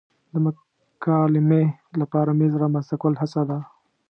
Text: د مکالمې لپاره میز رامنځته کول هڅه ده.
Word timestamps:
د 0.33 0.33
مکالمې 0.45 1.63
لپاره 2.01 2.29
میز 2.39 2.53
رامنځته 2.61 2.95
کول 3.01 3.13
هڅه 3.21 3.41
ده. 3.49 3.59